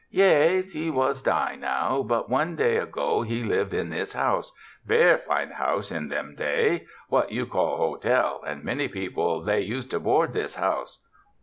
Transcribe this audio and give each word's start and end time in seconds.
Yais, 0.09 0.73
he 0.73 0.89
was 0.89 1.21
die' 1.21 1.53
now, 1.55 2.01
but 2.01 2.27
one 2.27 2.57
time 2.57 2.75
ago 2.81 3.21
he 3.21 3.43
live' 3.43 3.71
in 3.71 3.91
this 3.91 4.13
house— 4.13 4.51
ver' 4.87 5.19
fine 5.19 5.51
house 5.51 5.91
in 5.91 6.07
them 6.07 6.33
day' 6.35 6.87
—what 7.09 7.31
you 7.31 7.45
call 7.45 7.77
hotel, 7.77 8.41
and 8.47 8.63
many 8.63 8.87
people 8.87 9.41
they 9.43 9.61
use' 9.61 9.85
to 9.85 9.99
board 9.99 10.33
this 10.33 10.55
house. 10.55 11.03